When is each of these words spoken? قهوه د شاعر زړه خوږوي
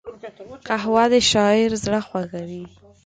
قهوه 0.67 1.03
د 1.13 1.15
شاعر 1.31 1.71
زړه 1.83 1.99
خوږوي 2.07 2.63